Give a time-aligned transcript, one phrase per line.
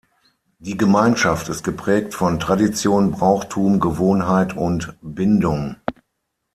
[0.57, 5.75] Die Gemeinschaft ist geprägt von Tradition, Brauchtum, Gewohnheit und Bindung.